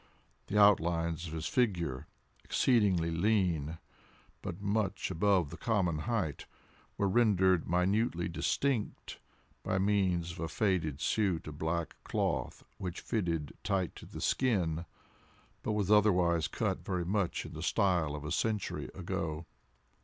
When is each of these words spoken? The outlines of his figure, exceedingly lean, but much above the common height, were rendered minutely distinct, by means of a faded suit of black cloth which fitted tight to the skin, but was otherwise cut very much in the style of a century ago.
The 0.47 0.57
outlines 0.57 1.27
of 1.27 1.33
his 1.33 1.45
figure, 1.45 2.07
exceedingly 2.43 3.11
lean, 3.11 3.77
but 4.41 4.59
much 4.59 5.11
above 5.11 5.51
the 5.51 5.57
common 5.57 5.99
height, 5.99 6.47
were 6.97 7.07
rendered 7.07 7.69
minutely 7.69 8.27
distinct, 8.27 9.19
by 9.61 9.77
means 9.77 10.31
of 10.31 10.39
a 10.39 10.47
faded 10.47 11.01
suit 11.01 11.45
of 11.47 11.59
black 11.59 11.95
cloth 12.03 12.63
which 12.79 12.99
fitted 13.01 13.55
tight 13.63 13.95
to 13.97 14.07
the 14.07 14.21
skin, 14.21 14.85
but 15.61 15.73
was 15.73 15.91
otherwise 15.91 16.47
cut 16.47 16.83
very 16.83 17.05
much 17.05 17.45
in 17.45 17.53
the 17.53 17.61
style 17.61 18.15
of 18.15 18.25
a 18.25 18.31
century 18.31 18.89
ago. 18.95 19.45